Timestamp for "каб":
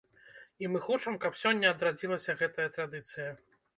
1.25-1.37